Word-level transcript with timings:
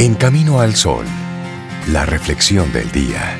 En 0.00 0.14
Camino 0.14 0.60
al 0.60 0.76
Sol, 0.76 1.04
la 1.88 2.06
reflexión 2.06 2.72
del 2.72 2.88
día. 2.92 3.36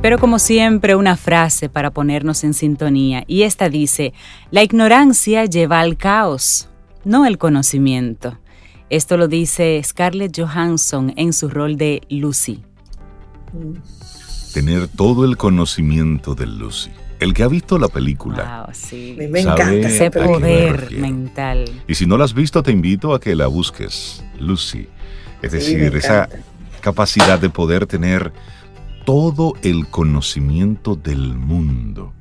Pero 0.00 0.18
como 0.18 0.38
siempre, 0.38 0.94
una 0.94 1.16
frase 1.16 1.68
para 1.68 1.90
ponernos 1.90 2.44
en 2.44 2.54
sintonía, 2.54 3.24
y 3.26 3.42
esta 3.42 3.68
dice, 3.68 4.12
la 4.52 4.62
ignorancia 4.62 5.46
lleva 5.46 5.80
al 5.80 5.96
caos, 5.96 6.68
no 7.04 7.26
el 7.26 7.36
conocimiento. 7.36 8.38
Esto 8.90 9.16
lo 9.16 9.26
dice 9.26 9.82
Scarlett 9.82 10.38
Johansson 10.38 11.14
en 11.16 11.32
su 11.32 11.48
rol 11.48 11.76
de 11.76 12.02
Lucy. 12.08 12.62
Tener 14.52 14.88
todo 14.88 15.24
el 15.24 15.36
conocimiento 15.36 16.34
de 16.34 16.46
Lucy. 16.46 16.90
El 17.20 17.34
que 17.34 17.42
ha 17.44 17.48
visto 17.48 17.78
la 17.78 17.88
película. 17.88 18.64
Wow, 18.66 18.74
sí. 18.74 19.16
Me 19.30 19.40
encanta 19.40 19.70
Ese 19.72 20.04
me 20.04 20.10
poder 20.10 20.90
mental. 20.92 21.64
Y 21.86 21.94
si 21.94 22.04
no 22.06 22.18
la 22.18 22.24
has 22.24 22.34
visto, 22.34 22.62
te 22.62 22.72
invito 22.72 23.14
a 23.14 23.20
que 23.20 23.34
la 23.36 23.46
busques, 23.46 24.22
Lucy. 24.40 24.88
Es 25.40 25.52
Sí, 25.52 25.58
decir, 25.76 25.96
esa 25.96 26.28
capacidad 26.80 27.38
de 27.38 27.48
poder 27.48 27.86
tener 27.86 28.32
todo 29.06 29.54
el 29.62 29.86
conocimiento 29.88 30.96
del 30.96 31.34
mundo. 31.34 32.12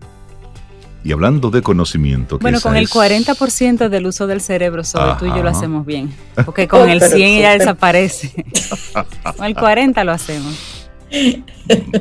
Y 1.04 1.12
hablando 1.14 1.50
de 1.50 1.64
conocimiento, 1.64 2.38
Bueno, 2.38 2.62
con 2.62 2.76
el 2.76 2.84
es- 2.84 2.92
40% 2.92 3.90
del 3.90 4.06
uso 4.06 4.28
del 4.28 4.40
cerebro, 4.40 4.84
solo 4.84 5.18
tú 5.18 5.26
y 5.26 5.30
yo 5.30 5.42
lo 5.42 5.50
Ajá. 5.50 5.58
hacemos 5.58 5.84
bien. 5.84 6.14
Porque 6.46 6.68
con 6.68 6.88
el 6.88 7.00
Pero 7.00 7.16
100 7.16 7.42
ya 7.42 7.58
desaparece. 7.58 8.46
con 9.36 9.46
el 9.48 9.56
40 9.56 10.04
lo 10.04 10.12
hacemos. 10.12 10.54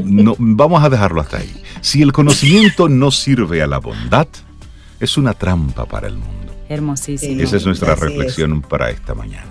No, 0.05 0.37
vamos 0.39 0.83
a 0.83 0.89
dejarlo 0.89 1.21
hasta 1.21 1.39
ahí. 1.39 1.53
Si 1.81 2.03
el 2.03 2.13
conocimiento 2.13 2.89
no 2.89 3.11
sirve 3.11 3.63
a 3.63 3.67
la 3.67 3.79
bondad, 3.79 4.29
es 5.01 5.17
una 5.17 5.35
trampa 5.35 5.87
para 5.87 6.09
el 6.09 6.15
mundo. 6.15 6.53
Hermosísimo. 6.69 7.37
Sí. 7.37 7.43
Esa 7.43 7.57
es 7.57 7.67
nuestra 7.67 7.95
Así 7.95 8.05
es. 8.05 8.09
reflexión 8.09 8.63
para 8.63 8.91
esta 8.91 9.15
mañana. 9.15 9.51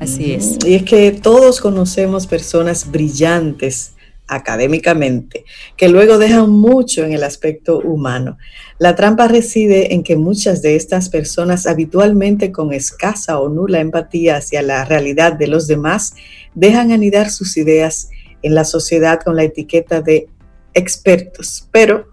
Así 0.00 0.32
es. 0.32 0.58
Y 0.66 0.74
es 0.74 0.82
que 0.82 1.12
todos 1.12 1.60
conocemos 1.60 2.26
personas 2.26 2.90
brillantes 2.90 3.92
académicamente, 4.26 5.44
que 5.76 5.88
luego 5.88 6.18
dejan 6.18 6.50
mucho 6.50 7.04
en 7.04 7.12
el 7.12 7.22
aspecto 7.22 7.78
humano. 7.80 8.38
La 8.78 8.96
trampa 8.96 9.28
reside 9.28 9.94
en 9.94 10.02
que 10.02 10.16
muchas 10.16 10.62
de 10.62 10.76
estas 10.76 11.10
personas, 11.10 11.66
habitualmente 11.66 12.50
con 12.50 12.72
escasa 12.72 13.38
o 13.38 13.48
nula 13.48 13.80
empatía 13.80 14.36
hacia 14.36 14.62
la 14.62 14.84
realidad 14.84 15.34
de 15.34 15.46
los 15.46 15.66
demás, 15.66 16.14
dejan 16.54 16.90
anidar 16.90 17.30
sus 17.30 17.56
ideas 17.56 18.08
en 18.44 18.54
la 18.54 18.64
sociedad 18.64 19.20
con 19.24 19.36
la 19.36 19.42
etiqueta 19.42 20.00
de 20.00 20.28
expertos. 20.74 21.66
Pero 21.72 22.08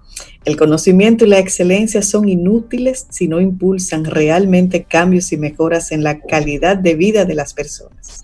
el 0.45 0.57
conocimiento 0.57 1.25
y 1.25 1.29
la 1.29 1.39
excelencia 1.39 2.01
son 2.01 2.27
inútiles 2.27 3.05
si 3.09 3.27
no 3.27 3.39
impulsan 3.39 4.05
realmente 4.05 4.83
cambios 4.83 5.31
y 5.33 5.37
mejoras 5.37 5.91
en 5.91 6.03
la 6.03 6.19
calidad 6.19 6.77
de 6.77 6.95
vida 6.95 7.25
de 7.25 7.35
las 7.35 7.53
personas, 7.53 8.23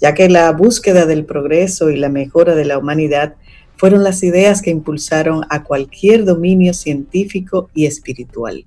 ya 0.00 0.14
que 0.14 0.28
la 0.28 0.50
búsqueda 0.52 1.04
del 1.04 1.24
progreso 1.24 1.90
y 1.90 1.96
la 1.96 2.08
mejora 2.08 2.54
de 2.54 2.64
la 2.64 2.78
humanidad 2.78 3.34
fueron 3.76 4.02
las 4.02 4.22
ideas 4.22 4.62
que 4.62 4.70
impulsaron 4.70 5.42
a 5.50 5.62
cualquier 5.62 6.24
dominio 6.24 6.74
científico 6.74 7.70
y 7.74 7.86
espiritual. 7.86 8.64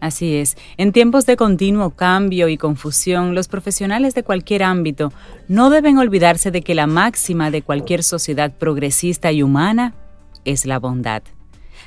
Así 0.00 0.36
es. 0.36 0.56
En 0.76 0.92
tiempos 0.92 1.26
de 1.26 1.36
continuo 1.36 1.90
cambio 1.90 2.48
y 2.48 2.58
confusión, 2.58 3.34
los 3.34 3.48
profesionales 3.48 4.14
de 4.14 4.22
cualquier 4.22 4.62
ámbito 4.62 5.12
no 5.48 5.70
deben 5.70 5.98
olvidarse 5.98 6.50
de 6.50 6.62
que 6.62 6.74
la 6.74 6.86
máxima 6.86 7.50
de 7.50 7.62
cualquier 7.62 8.02
sociedad 8.02 8.52
progresista 8.52 9.32
y 9.32 9.42
humana 9.42 9.94
es 10.44 10.66
la 10.66 10.78
bondad. 10.78 11.22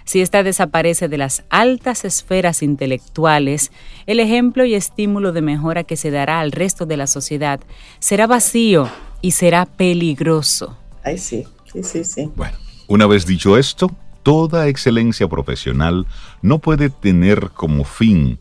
Si 0.05 0.21
ésta 0.21 0.41
desaparece 0.41 1.07
de 1.07 1.19
las 1.19 1.43
altas 1.49 2.03
esferas 2.03 2.63
intelectuales, 2.63 3.71
el 4.07 4.19
ejemplo 4.19 4.65
y 4.65 4.73
estímulo 4.73 5.31
de 5.31 5.41
mejora 5.41 5.83
que 5.83 5.97
se 5.97 6.09
dará 6.09 6.39
al 6.39 6.51
resto 6.51 6.87
de 6.87 6.97
la 6.97 7.05
sociedad 7.05 7.59
será 7.99 8.25
vacío 8.25 8.89
y 9.21 9.31
será 9.31 9.65
peligroso. 9.65 10.77
Ay, 11.03 11.19
sí, 11.19 11.45
sí, 11.71 11.83
sí, 11.83 12.03
sí. 12.03 12.31
Bueno, 12.35 12.57
una 12.87 13.05
vez 13.05 13.25
dicho 13.25 13.55
esto, 13.55 13.91
toda 14.23 14.67
excelencia 14.67 15.27
profesional 15.27 16.07
no 16.41 16.59
puede 16.59 16.89
tener 16.89 17.49
como 17.53 17.83
fin 17.83 18.39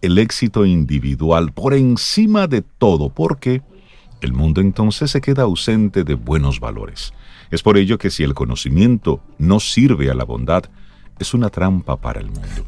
el 0.00 0.18
éxito 0.18 0.64
individual 0.64 1.52
por 1.52 1.74
encima 1.74 2.46
de 2.46 2.62
todo, 2.62 3.10
porque 3.10 3.62
el 4.20 4.32
mundo 4.32 4.60
entonces 4.60 5.10
se 5.10 5.20
queda 5.20 5.42
ausente 5.42 6.04
de 6.04 6.14
buenos 6.14 6.60
valores. 6.60 7.12
Es 7.50 7.62
por 7.62 7.78
ello 7.78 7.98
que 7.98 8.10
si 8.10 8.22
el 8.22 8.34
conocimiento 8.34 9.22
no 9.38 9.60
sirve 9.60 10.10
a 10.10 10.14
la 10.14 10.24
bondad, 10.24 10.64
es 11.18 11.34
una 11.34 11.50
trampa 11.50 11.96
para 11.96 12.20
el 12.20 12.26
mundo. 12.26 12.66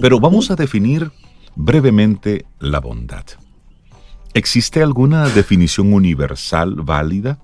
Pero 0.00 0.20
vamos 0.20 0.50
a 0.50 0.56
definir 0.56 1.10
brevemente 1.56 2.46
la 2.58 2.80
bondad. 2.80 3.24
¿Existe 4.34 4.82
alguna 4.82 5.28
definición 5.28 5.92
universal 5.92 6.76
válida 6.76 7.38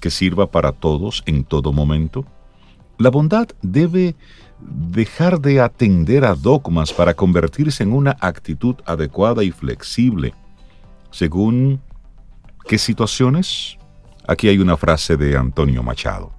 que 0.00 0.10
sirva 0.10 0.50
para 0.50 0.72
todos 0.72 1.22
en 1.26 1.42
todo 1.44 1.72
momento? 1.72 2.24
La 3.02 3.10
bondad 3.10 3.48
debe 3.62 4.14
dejar 4.60 5.40
de 5.40 5.60
atender 5.60 6.24
a 6.24 6.36
dogmas 6.36 6.92
para 6.92 7.14
convertirse 7.14 7.82
en 7.82 7.92
una 7.92 8.16
actitud 8.20 8.76
adecuada 8.86 9.42
y 9.42 9.50
flexible. 9.50 10.34
¿Según 11.10 11.80
qué 12.68 12.78
situaciones? 12.78 13.76
Aquí 14.28 14.46
hay 14.46 14.60
una 14.60 14.76
frase 14.76 15.16
de 15.16 15.36
Antonio 15.36 15.82
Machado. 15.82 16.30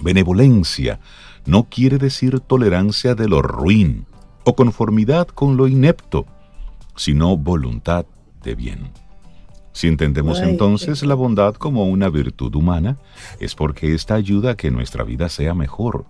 Benevolencia 0.00 0.98
no 1.44 1.64
quiere 1.64 1.98
decir 1.98 2.40
tolerancia 2.40 3.14
de 3.14 3.28
lo 3.28 3.42
ruin 3.42 4.06
o 4.44 4.56
conformidad 4.56 5.28
con 5.28 5.58
lo 5.58 5.68
inepto, 5.68 6.24
sino 6.96 7.36
voluntad 7.36 8.06
de 8.42 8.54
bien. 8.54 8.92
Si 9.72 9.86
entendemos 9.86 10.40
Ay, 10.40 10.50
entonces 10.50 11.00
qué- 11.00 11.06
la 11.06 11.14
bondad 11.14 11.54
como 11.54 11.84
una 11.84 12.08
virtud 12.08 12.54
humana, 12.54 12.98
es 13.38 13.54
porque 13.54 13.94
esta 13.94 14.14
ayuda 14.14 14.52
a 14.52 14.56
que 14.56 14.70
nuestra 14.70 15.04
vida 15.04 15.28
sea 15.28 15.54
mejor. 15.54 16.04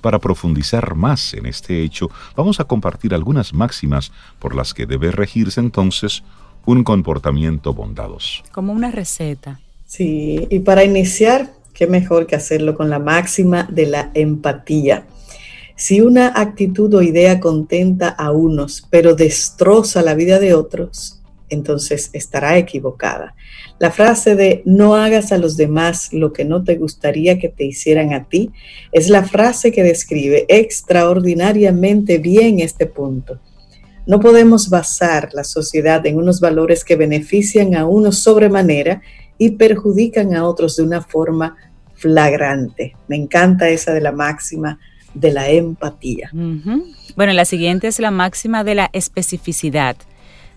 Para 0.00 0.18
profundizar 0.18 0.94
más 0.94 1.32
en 1.32 1.46
este 1.46 1.82
hecho, 1.82 2.10
vamos 2.36 2.58
a 2.60 2.64
compartir 2.64 3.14
algunas 3.14 3.54
máximas 3.54 4.12
por 4.40 4.54
las 4.54 4.74
que 4.74 4.84
debe 4.86 5.10
regirse 5.12 5.60
entonces 5.60 6.22
un 6.66 6.84
comportamiento 6.84 7.72
bondadoso. 7.72 8.42
Como 8.52 8.72
una 8.72 8.90
receta. 8.90 9.60
Sí, 9.86 10.46
y 10.50 10.58
para 10.60 10.84
iniciar, 10.84 11.52
qué 11.72 11.86
mejor 11.86 12.26
que 12.26 12.36
hacerlo 12.36 12.74
con 12.74 12.90
la 12.90 12.98
máxima 12.98 13.64
de 13.64 13.86
la 13.86 14.10
empatía. 14.14 15.06
Si 15.76 16.00
una 16.00 16.28
actitud 16.28 16.92
o 16.94 17.02
idea 17.02 17.40
contenta 17.40 18.08
a 18.08 18.30
unos, 18.32 18.86
pero 18.90 19.14
destroza 19.14 20.02
la 20.02 20.14
vida 20.14 20.38
de 20.38 20.54
otros, 20.54 21.21
entonces 21.54 22.10
estará 22.12 22.56
equivocada. 22.58 23.34
La 23.78 23.90
frase 23.90 24.36
de 24.36 24.62
no 24.64 24.94
hagas 24.94 25.32
a 25.32 25.38
los 25.38 25.56
demás 25.56 26.12
lo 26.12 26.32
que 26.32 26.44
no 26.44 26.62
te 26.62 26.76
gustaría 26.76 27.38
que 27.38 27.48
te 27.48 27.64
hicieran 27.64 28.12
a 28.12 28.24
ti 28.24 28.50
es 28.92 29.08
la 29.08 29.24
frase 29.24 29.72
que 29.72 29.82
describe 29.82 30.44
extraordinariamente 30.48 32.18
bien 32.18 32.60
este 32.60 32.86
punto. 32.86 33.40
No 34.06 34.18
podemos 34.20 34.68
basar 34.68 35.30
la 35.32 35.44
sociedad 35.44 36.04
en 36.06 36.16
unos 36.16 36.40
valores 36.40 36.84
que 36.84 36.96
benefician 36.96 37.74
a 37.76 37.86
unos 37.86 38.18
sobremanera 38.18 39.00
y 39.38 39.52
perjudican 39.52 40.34
a 40.34 40.44
otros 40.44 40.76
de 40.76 40.82
una 40.82 41.02
forma 41.02 41.56
flagrante. 41.94 42.96
Me 43.06 43.16
encanta 43.16 43.68
esa 43.68 43.92
de 43.92 44.00
la 44.00 44.12
máxima 44.12 44.78
de 45.14 45.32
la 45.32 45.48
empatía. 45.48 46.30
Ujú. 46.32 46.84
Bueno, 47.16 47.32
la 47.32 47.44
siguiente 47.44 47.86
es 47.86 48.00
la 48.00 48.10
máxima 48.10 48.64
de 48.64 48.74
la 48.74 48.90
especificidad. 48.92 49.96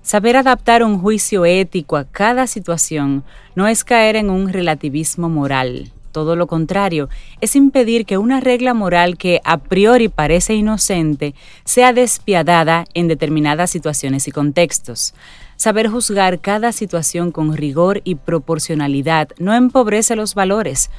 Saber 0.06 0.38
adaptar 0.38 0.84
un 0.84 1.00
juicio 1.00 1.46
ético 1.46 1.98
a 1.98 2.04
cada 2.04 2.46
situación 2.46 3.24
no 3.56 3.68
es 3.68 3.84
caer 3.84 4.16
en 4.16 4.30
un 4.30 4.54
relativismo 4.54 5.30
moral. 5.30 5.92
Todo 6.12 6.36
lo 6.36 6.46
contrario, 6.46 7.10
es 7.42 7.56
impedir 7.56 8.06
que 8.06 8.20
una 8.20 8.40
regla 8.40 8.76
moral 8.76 9.18
que 9.18 9.42
a 9.44 9.58
priori 9.58 10.08
parece 10.08 10.54
inocente 10.54 11.34
sea 11.64 11.92
despiadada 11.92 12.86
en 12.94 13.08
determinadas 13.08 13.72
situaciones 13.72 14.28
y 14.28 14.32
contextos. 14.32 15.16
Saber 15.56 15.88
juzgar 15.88 16.40
cada 16.40 16.72
situación 16.72 17.32
con 17.32 17.58
rigor 17.58 18.02
y 18.04 18.14
proporcionalidad 18.14 19.30
no 19.40 19.56
empobrece 19.56 20.16
los 20.16 20.36
valores, 20.36 20.92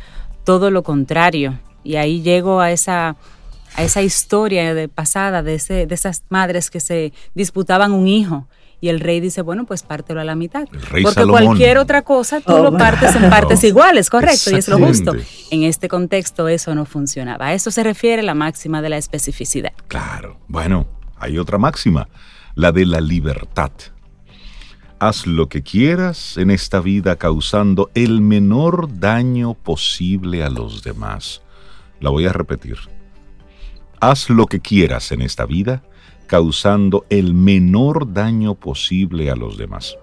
todo 0.43 0.73
lo 0.73 0.83
contrario. 0.83 1.61
Y 1.85 1.95
ahí 1.95 2.23
llego 2.23 2.59
a 2.59 2.73
esa 2.73 3.15
a 3.77 3.85
esa 3.85 4.03
historia 4.03 4.75
de 4.75 4.89
pasada 4.89 5.43
de, 5.43 5.55
ese, 5.55 5.87
de 5.87 5.95
esas 5.95 6.25
madres 6.29 6.71
que 6.71 6.81
se 6.81 7.13
disputaban 7.35 7.93
un 7.93 8.09
hijo. 8.09 8.49
Y 8.87 8.89
el 8.89 9.01
rey 9.01 9.19
dice, 9.19 9.43
bueno, 9.43 9.65
pues 9.67 9.83
pártelo 9.83 10.21
a 10.21 10.25
la 10.25 10.37
mitad. 10.37 10.69
El 10.73 10.81
rey 10.83 11.03
Porque 11.03 11.15
Salomón. 11.23 11.45
cualquier 11.47 11.79
otra 11.79 12.03
cosa 12.03 12.41
tú 12.41 12.53
Oh, 12.53 12.63
lo 12.63 12.79
partes 12.79 13.17
en 13.17 13.29
partes 13.29 13.61
wow. 13.63 13.69
iguales, 13.69 14.09
correcto, 14.09 14.53
y 14.53 14.55
es 14.55 14.69
lo 14.69 14.79
justo. 14.79 15.13
En 15.51 15.65
este 15.65 15.89
contexto 15.89 16.47
eso 16.47 16.73
no 16.77 16.85
funcionaba. 16.85 17.47
A 17.47 17.53
eso 17.55 17.73
se 17.73 17.83
refiere 17.83 18.23
la 18.23 18.35
máxima 18.35 18.83
de 18.83 18.91
la 18.91 18.97
especificidad. 18.97 19.73
Claro. 19.89 20.39
Bueno, 20.47 20.87
hay 21.19 21.37
otra 21.37 21.59
máxima, 21.59 22.09
la 22.55 22.71
de 22.71 22.87
la 22.87 23.01
libertad. 23.01 23.73
Haz 25.01 25.27
lo 25.27 25.49
que 25.49 25.63
quieras 25.65 26.37
en 26.37 26.53
esta 26.53 26.79
vida 26.79 27.17
causando 27.17 27.91
el 27.95 28.21
menor 28.21 29.01
daño 29.01 29.55
posible 29.55 30.45
a 30.45 30.49
los 30.49 30.85
demás. 30.85 31.43
La 31.99 32.11
voy 32.11 32.27
a 32.27 32.33
repetir. 32.33 32.77
Haz 33.99 34.31
lo 34.31 34.47
que 34.47 34.61
quieras 34.61 35.11
en 35.11 35.23
esta 35.23 35.45
vida, 35.45 35.83
causando 36.27 37.05
el 37.09 37.35
menor 37.35 38.13
daño 38.13 38.55
posible 38.55 39.31
a 39.31 39.37
los 39.37 39.57
demás. 39.57 39.97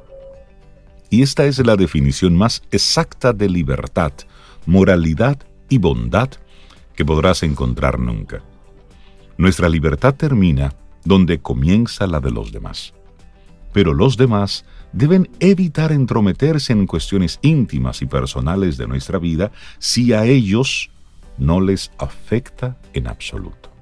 Y 1.09 1.21
esta 1.21 1.45
es 1.45 1.59
la 1.59 1.75
definición 1.75 2.35
más 2.35 2.63
exacta 2.71 3.33
de 3.33 3.49
libertad, 3.49 4.13
moralidad 4.65 5.37
y 5.69 5.77
bondad 5.77 6.29
que 6.95 7.05
podrás 7.05 7.43
encontrar 7.43 7.99
nunca. 7.99 8.41
Nuestra 9.37 9.69
libertad 9.69 10.15
termina 10.15 10.73
donde 11.03 11.39
comienza 11.39 12.07
la 12.07 12.19
de 12.19 12.31
los 12.31 12.51
demás. 12.51 12.93
Pero 13.73 13.93
los 13.93 14.17
demás 14.17 14.65
deben 14.91 15.29
evitar 15.39 15.91
entrometerse 15.91 16.71
en 16.73 16.85
cuestiones 16.85 17.39
íntimas 17.41 18.01
y 18.01 18.05
personales 18.05 18.77
de 18.77 18.87
nuestra 18.87 19.17
vida 19.17 19.51
si 19.79 20.13
a 20.13 20.25
ellos 20.25 20.91
no 21.37 21.59
les 21.59 21.91
afecta 21.97 22.77
en 22.93 23.07
absoluto. 23.07 23.72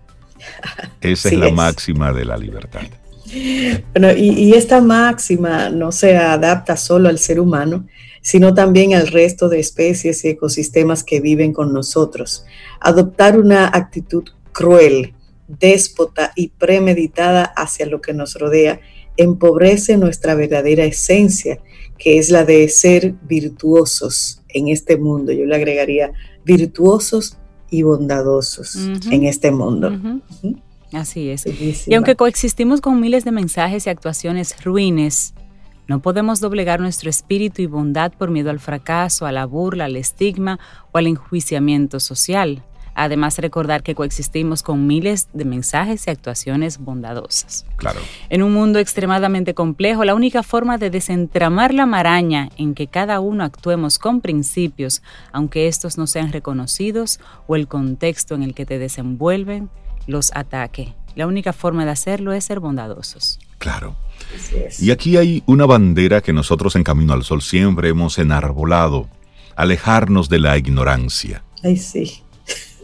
Esa 1.01 1.29
es 1.29 1.35
la 1.35 1.51
máxima 1.51 2.13
de 2.13 2.25
la 2.25 2.37
libertad. 2.37 2.81
Bueno, 3.93 4.11
y, 4.15 4.53
esta 4.53 4.81
máxima 4.81 5.69
no 5.69 5.91
se 5.91 6.17
adapta 6.17 6.75
solo 6.75 7.07
al 7.07 7.17
ser 7.17 7.39
humano, 7.39 7.87
sino 8.21 8.53
también 8.53 8.93
al 8.93 9.07
resto 9.07 9.47
de 9.47 9.59
especies 9.59 10.25
y 10.25 10.29
ecosistemas 10.29 11.03
que 11.03 11.21
viven 11.21 11.53
con 11.53 11.73
nosotros. 11.73 12.45
Adoptar 12.79 13.39
una 13.39 13.67
actitud 13.67 14.23
cruel, 14.51 15.13
déspota 15.47 16.33
y 16.35 16.49
premeditada 16.49 17.43
hacia 17.43 17.85
lo 17.85 18.01
que 18.01 18.13
nos 18.13 18.35
rodea 18.35 18.79
empobrece 19.17 19.97
nuestra 19.97 20.35
verdadera 20.35 20.83
esencia, 20.85 21.59
que 21.97 22.17
es 22.17 22.29
la 22.29 22.43
de 22.43 22.67
ser 22.69 23.13
virtuosos 23.23 24.41
en 24.49 24.69
este 24.69 24.97
mundo. 24.97 25.31
Yo 25.31 25.45
le 25.45 25.55
agregaría 25.55 26.11
virtuosos 26.43 27.37
y 27.71 27.81
bondadosos 27.81 28.75
en 28.75 29.23
este 29.23 29.49
mundo. 29.49 29.91
Así 30.93 31.29
es. 31.29 31.45
Y 31.87 31.95
aunque 31.95 32.15
coexistimos 32.15 32.81
con 32.81 32.99
miles 32.99 33.25
de 33.25 33.31
mensajes 33.31 33.87
y 33.87 33.89
actuaciones 33.89 34.63
ruines, 34.63 35.33
no 35.87 36.01
podemos 36.01 36.39
doblegar 36.39 36.79
nuestro 36.79 37.09
espíritu 37.09 37.61
y 37.61 37.65
bondad 37.65 38.11
por 38.11 38.29
miedo 38.29 38.49
al 38.49 38.59
fracaso, 38.59 39.25
a 39.25 39.31
la 39.31 39.45
burla, 39.45 39.85
al 39.85 39.95
estigma 39.95 40.59
o 40.91 40.97
al 40.97 41.07
enjuiciamiento 41.07 41.99
social. 41.99 42.63
Además, 42.95 43.37
recordar 43.37 43.83
que 43.83 43.95
coexistimos 43.95 44.63
con 44.63 44.87
miles 44.87 45.29
de 45.33 45.45
mensajes 45.45 46.07
y 46.07 46.09
actuaciones 46.09 46.77
bondadosas. 46.77 47.65
Claro. 47.77 47.99
En 48.29 48.43
un 48.43 48.53
mundo 48.53 48.79
extremadamente 48.79 49.53
complejo, 49.53 50.03
la 50.03 50.15
única 50.15 50.43
forma 50.43 50.77
de 50.77 50.89
desentramar 50.89 51.73
la 51.73 51.85
maraña 51.85 52.49
en 52.57 52.73
que 52.73 52.87
cada 52.87 53.19
uno 53.19 53.43
actuemos 53.43 53.97
con 53.97 54.21
principios, 54.21 55.01
aunque 55.31 55.67
estos 55.67 55.97
no 55.97 56.07
sean 56.07 56.31
reconocidos 56.31 57.19
o 57.47 57.55
el 57.55 57.67
contexto 57.67 58.35
en 58.35 58.43
el 58.43 58.53
que 58.53 58.65
te 58.65 58.79
desenvuelven, 58.79 59.69
los 60.07 60.31
ataque. 60.33 60.93
La 61.15 61.27
única 61.27 61.53
forma 61.53 61.85
de 61.85 61.91
hacerlo 61.91 62.33
es 62.33 62.45
ser 62.45 62.59
bondadosos. 62.59 63.39
Claro. 63.57 63.95
Y 64.79 64.91
aquí 64.91 65.17
hay 65.17 65.43
una 65.45 65.65
bandera 65.65 66.21
que 66.21 66.33
nosotros 66.33 66.75
en 66.75 66.83
Camino 66.83 67.13
al 67.13 67.23
Sol 67.23 67.41
siempre 67.41 67.89
hemos 67.89 68.17
enarbolado, 68.17 69.07
alejarnos 69.55 70.29
de 70.29 70.39
la 70.39 70.57
ignorancia. 70.57 71.43
Ay, 71.63 71.77
sí. 71.77 72.23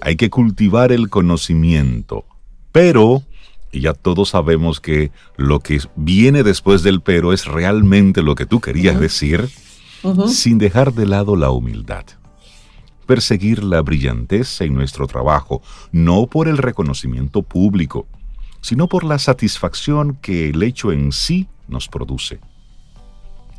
Hay 0.01 0.15
que 0.15 0.29
cultivar 0.29 0.91
el 0.91 1.09
conocimiento, 1.09 2.25
pero, 2.71 3.23
y 3.71 3.81
ya 3.81 3.94
todos 3.94 4.29
sabemos 4.29 4.79
que 4.79 5.11
lo 5.35 5.59
que 5.59 5.79
viene 5.95 6.44
después 6.44 6.83
del 6.83 7.01
pero 7.01 7.33
es 7.33 7.45
realmente 7.45 8.21
lo 8.21 8.35
que 8.35 8.45
tú 8.45 8.61
querías 8.61 8.99
decir, 8.99 9.49
sin 10.27 10.57
dejar 10.57 10.94
de 10.94 11.05
lado 11.05 11.35
la 11.35 11.51
humildad. 11.51 12.05
Perseguir 13.05 13.63
la 13.63 13.81
brillantez 13.81 14.61
en 14.61 14.73
nuestro 14.73 15.07
trabajo, 15.07 15.61
no 15.91 16.27
por 16.27 16.47
el 16.47 16.57
reconocimiento 16.57 17.41
público, 17.41 18.05
sino 18.61 18.88
por 18.88 19.03
la 19.03 19.17
satisfacción 19.17 20.15
que 20.21 20.49
el 20.49 20.61
hecho 20.61 20.91
en 20.91 21.11
sí 21.11 21.47
nos 21.67 21.88
produce. 21.88 22.39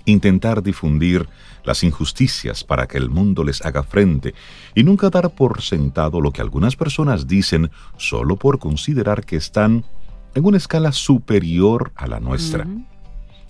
Intentar 0.08 0.62
difundir 0.62 1.28
las 1.64 1.82
injusticias 1.84 2.64
para 2.64 2.86
que 2.86 2.96
el 2.96 3.10
mundo 3.10 3.44
les 3.44 3.62
haga 3.62 3.82
frente 3.82 4.32
y 4.74 4.82
nunca 4.82 5.10
dar 5.10 5.28
por 5.34 5.60
sentado 5.60 6.22
lo 6.22 6.32
que 6.32 6.40
algunas 6.40 6.76
personas 6.76 7.26
dicen 7.26 7.70
solo 7.98 8.36
por 8.36 8.58
considerar 8.58 9.26
que 9.26 9.36
están 9.36 9.84
en 10.34 10.46
una 10.46 10.56
escala 10.56 10.92
superior 10.92 11.92
a 11.94 12.06
la 12.06 12.20
nuestra. 12.20 12.66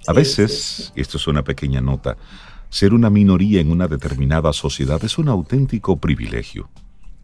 A 0.08 0.12
veces, 0.12 0.92
esto 0.96 1.16
es 1.16 1.28
una 1.28 1.44
pequeña 1.44 1.80
nota, 1.80 2.16
ser 2.70 2.92
una 2.92 3.08
minoría 3.08 3.60
en 3.60 3.70
una 3.70 3.86
determinada 3.86 4.52
sociedad 4.52 5.02
es 5.04 5.16
un 5.16 5.28
auténtico 5.28 5.98
privilegio. 5.98 6.70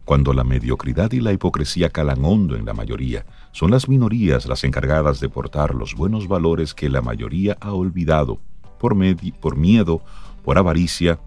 Cuando 0.05 0.31
la 0.33 0.45
mediocridad 0.45 1.11
y 1.11 1.19
la 1.19 1.33
hipocresía 1.33 1.89
calan 1.89 2.23
hondo 2.23 2.55
en 2.55 2.65
la 2.65 2.73
mayoría, 2.73 3.25
son 3.51 3.71
las 3.71 3.89
minorías 3.89 4.45
las 4.45 4.63
encargadas 4.63 5.19
de 5.19 5.27
portar 5.27 5.75
los 5.75 5.93
buenos 5.93 6.29
valores 6.29 6.73
que 6.73 6.89
la 6.89 7.01
mayoría 7.01 7.57
ha 7.59 7.73
olvidado 7.73 8.39
por, 8.79 8.95
por 9.39 9.55
miedo, 9.55 10.01
por 10.43 10.57
avaricia 10.57 11.19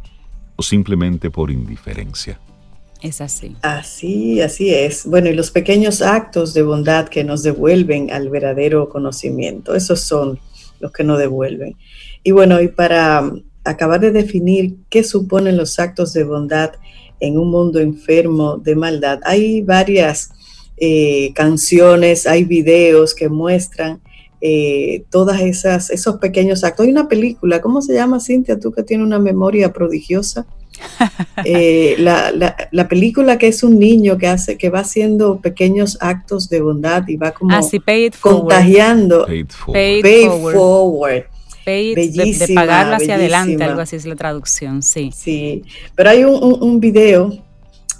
o 0.57 0.63
simplemente 0.63 1.31
por 1.31 1.51
indiferencia. 1.51 2.39
Es 3.01 3.21
así. 3.21 3.57
Así, 3.63 4.41
así 4.41 4.75
es. 4.75 5.07
Bueno, 5.07 5.29
y 5.29 5.35
los 5.35 5.51
pequeños 5.51 6.03
actos 6.03 6.53
de 6.53 6.63
bondad 6.63 7.09
que 7.09 7.23
nos 7.23 7.43
devuelven 7.43 8.11
al 8.11 8.29
verdadero 8.29 8.89
conocimiento, 8.89 9.75
esos 9.75 10.01
son 10.01 10.41
los 10.81 10.93
que 10.93 11.05
nos 11.05 11.19
devuelven. 11.19 11.77
Y 12.25 12.33
bueno, 12.33 12.61
y 12.61 12.69
para 12.69 13.31
acabar 13.65 14.01
de 14.01 14.11
definir 14.11 14.77
qué 14.89 15.05
suponen 15.05 15.57
los 15.57 15.79
actos 15.79 16.13
de 16.13 16.25
bondad 16.25 16.73
en 17.21 17.39
un 17.39 17.51
mundo 17.51 17.81
enfermo 17.81 18.57
de 18.57 18.75
maldad. 18.75 19.21
Hay 19.25 19.63
varias 19.63 20.31
eh, 20.77 21.33
canciones, 21.35 22.27
hay 22.27 22.45
videos 22.45 23.15
que 23.15 23.29
muestran 23.29 24.01
eh, 24.41 25.05
todas 25.11 25.41
esas 25.41 25.91
esos 25.91 26.17
pequeños 26.17 26.65
actos. 26.65 26.87
Hay 26.87 26.93
una 26.93 27.09
película, 27.09 27.61
¿cómo 27.61 27.83
se 27.83 27.95
llama, 27.95 28.21
Cintia? 28.21 28.59
Tú 28.59 28.73
que 28.73 28.83
tienes 28.83 29.07
una 29.07 29.19
memoria 29.19 29.73
prodigiosa. 29.73 30.47
Eh, 31.45 31.95
la, 31.99 32.89
película 32.89 33.39
que 33.39 33.47
es 33.47 33.63
un 33.63 33.79
niño 33.79 34.19
que 34.19 34.27
hace, 34.27 34.59
que 34.59 34.71
va 34.71 34.81
haciendo 34.81 35.41
pequeños 35.41 35.97
actos 36.01 36.49
de 36.49 36.61
bondad 36.61 37.07
y 37.07 37.17
va 37.17 37.31
como 37.31 37.57
contagiando. 38.21 39.25
Pay 39.27 40.27
forward 40.27 41.27
de, 41.69 42.53
pagarlo 42.55 42.97
hacia 42.97 43.17
adelante, 43.17 43.63
algo 43.63 43.81
así 43.81 43.97
es 43.97 44.07
la 44.07 44.17
traducción, 44.17 44.83
sí. 44.83 45.11
Sí, 45.15 45.63
pero 45.95 46.11
hay 46.11 46.25
un, 46.25 46.63
un, 46.63 46.81
video 46.81 47.37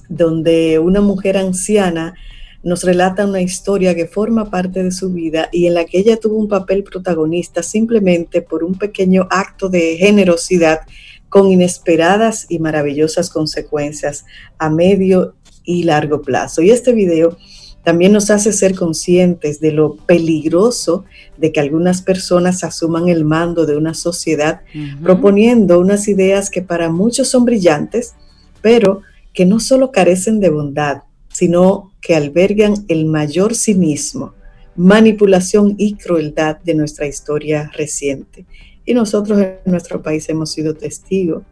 donde 0.09 0.79
una 0.79 1.01
mujer 1.01 1.37
anciana 1.37 2.15
nos 2.63 2.83
relata 2.83 3.27
una 3.27 3.41
historia 3.41 3.95
que 3.95 4.07
forma 4.07 4.51
parte 4.51 4.83
de 4.83 4.91
su 4.91 5.13
vida 5.13 5.49
y 5.53 5.67
en 5.67 5.75
la 5.75 5.85
que 5.85 5.99
ella 5.99 6.19
tuvo 6.19 6.37
un 6.37 6.49
papel 6.49 6.83
protagonista 6.83 7.63
simplemente 7.63 8.43
por 8.43 8.65
un 8.65 8.75
pequeño 8.75 9.27
acto 9.31 9.69
de 9.69 9.97
generosidad 9.97 10.81
con 11.29 11.51
inesperadas 11.51 12.47
y 12.49 12.59
maravillosas 12.59 13.31
consecuencias 13.31 14.25
a 14.59 14.71
medio 14.71 15.35
y 15.65 15.85
largo 15.85 16.23
plazo. 16.23 16.63
Y 16.63 16.71
este 16.71 16.93
video 16.93 17.37
también 17.85 18.13
nos 18.13 18.31
hace 18.31 18.53
ser 18.53 18.75
conscientes 18.75 19.61
de 19.61 19.73
lo 19.73 19.97
peligroso 19.97 21.05
de 21.37 21.53
que 21.53 21.61
algunas 21.61 22.03
personas 22.03 22.65
asuman 22.65 23.09
el 23.09 23.25
mando 23.25 23.67
de 23.67 23.77
una 23.77 23.95
sociedad 23.95 24.63
proponiendo 25.03 25.79
unas 25.79 26.09
ideas 26.09 26.51
que 26.51 26.61
para 26.61 26.91
muchos 26.91 27.29
son 27.29 27.45
brillantes, 27.45 28.15
pero 28.61 29.03
que 29.33 29.47
no 29.47 29.61
solo 29.61 29.93
carecen 29.93 30.41
de 30.41 30.51
bondad, 30.51 31.03
sino 31.33 31.88
que 32.01 32.15
albergan 32.15 32.85
el 32.89 33.07
mayor 33.07 33.55
cinismo, 33.55 34.35
manipulación 34.77 35.75
y 35.79 35.95
crueldad 35.95 36.59
de 36.59 36.75
nuestra 36.75 37.07
historia 37.07 37.71
reciente. 37.75 38.47
Y 38.85 38.95
nosotros 38.95 39.39
en 39.41 39.59
nuestro 39.67 40.03
país 40.03 40.29
hemos 40.29 40.53
sido 40.53 40.75
testigos 40.75 41.43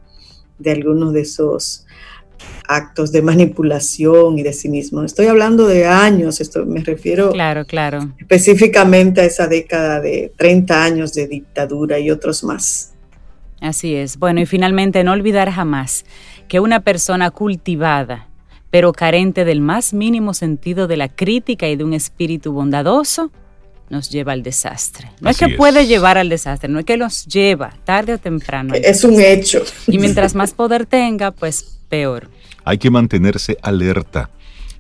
de 0.59 0.71
algunos 0.71 1.13
de 1.13 1.21
esos 1.23 1.87
actos 2.69 3.13
de 3.13 3.23
manipulación 3.23 4.39
y 4.39 4.43
de 4.43 4.53
cinismo. 4.53 5.03
Estoy 5.03 5.27
hablando 5.27 5.67
de 5.67 5.87
años, 5.87 6.41
esto 6.41 6.65
me 6.67 6.83
refiero 6.83 7.31
claro, 7.31 7.65
claro. 7.65 8.13
específicamente 8.19 9.21
a 9.21 9.25
esa 9.25 9.47
década 9.47 10.01
de 10.01 10.33
30 10.37 10.85
años 10.85 11.15
de 11.15 11.27
dictadura 11.29 11.99
y 11.99 12.11
otros 12.11 12.43
más. 12.43 12.93
Así 13.61 13.95
es. 13.95 14.19
Bueno, 14.19 14.41
y 14.41 14.47
finalmente 14.47 15.03
no 15.03 15.13
olvidar 15.13 15.51
jamás 15.51 16.05
que 16.49 16.61
una 16.61 16.81
persona 16.81 17.31
cultivada, 17.31 18.26
pero 18.77 18.93
carente 18.93 19.47
del 19.47 19.63
más 19.63 19.95
mínimo 19.95 20.35
sentido 20.35 20.87
de 20.87 20.99
la 20.99 21.09
crítica 21.09 21.67
y 21.67 21.77
de 21.77 21.85
un 21.85 21.95
espíritu 21.95 22.53
bondadoso, 22.53 23.33
nos 23.89 24.11
lleva 24.11 24.33
al 24.35 24.43
desastre. 24.43 25.11
No 25.23 25.31
es 25.31 25.39
que 25.39 25.49
puede 25.49 25.87
llevar 25.87 26.19
al 26.19 26.29
desastre, 26.29 26.69
no 26.69 26.79
es 26.79 26.85
que 26.85 26.99
los 26.99 27.25
lleva 27.25 27.73
tarde 27.85 28.13
o 28.13 28.19
temprano. 28.19 28.75
Es 28.75 29.03
un 29.03 29.19
hecho. 29.19 29.65
Y 29.87 29.97
mientras 29.97 30.35
más 30.35 30.53
poder 30.53 30.85
tenga, 30.85 31.31
pues 31.31 31.79
peor. 31.89 32.29
Hay 32.65 32.77
que 32.77 32.91
mantenerse 32.91 33.57
alerta, 33.63 34.29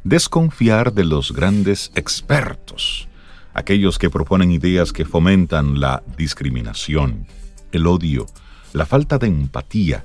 desconfiar 0.04 0.92
de 0.92 1.04
los 1.04 1.32
grandes 1.32 1.90
expertos, 1.94 3.08
aquellos 3.54 3.98
que 3.98 4.10
proponen 4.10 4.50
ideas 4.50 4.92
que 4.92 5.06
fomentan 5.06 5.80
la 5.80 6.02
discriminación, 6.18 7.26
el 7.72 7.86
odio, 7.86 8.26
la 8.74 8.84
falta 8.84 9.16
de 9.16 9.28
empatía, 9.28 10.04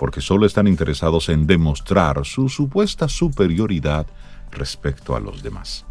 porque 0.00 0.22
solo 0.22 0.46
están 0.46 0.66
interesados 0.66 1.28
en 1.28 1.46
demostrar 1.46 2.24
su 2.24 2.48
supuesta 2.48 3.06
superioridad 3.06 4.06
respecto 4.50 5.14
a 5.14 5.20
los 5.20 5.42
demás. 5.42 5.84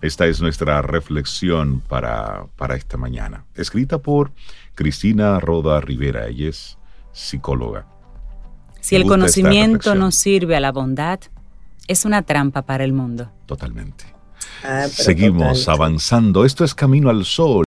Esta 0.00 0.26
es 0.26 0.40
nuestra 0.40 0.80
reflexión 0.80 1.80
para, 1.86 2.46
para 2.56 2.74
esta 2.74 2.96
mañana, 2.96 3.44
escrita 3.54 3.98
por 3.98 4.32
Cristina 4.74 5.38
Roda 5.40 5.78
Rivera, 5.82 6.26
ella 6.26 6.48
es 6.48 6.78
psicóloga. 7.12 7.84
Si 8.80 8.96
el 8.96 9.04
conocimiento 9.04 9.94
no 9.94 10.10
sirve 10.10 10.56
a 10.56 10.60
la 10.60 10.72
bondad, 10.72 11.20
es 11.86 12.06
una 12.06 12.22
trampa 12.22 12.62
para 12.62 12.82
el 12.82 12.94
mundo. 12.94 13.30
Totalmente. 13.44 14.06
Ah, 14.64 14.86
Seguimos 14.88 15.68
avanzando. 15.68 16.46
Esto 16.46 16.64
es 16.64 16.74
Camino 16.74 17.10
al 17.10 17.26
Sol. 17.26 17.58